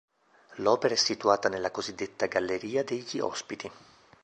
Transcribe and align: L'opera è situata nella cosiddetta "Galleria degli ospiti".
L'opera 0.55 0.95
è 0.95 0.97
situata 0.97 1.47
nella 1.47 1.69
cosiddetta 1.69 2.25
"Galleria 2.25 2.83
degli 2.83 3.19
ospiti". 3.19 3.71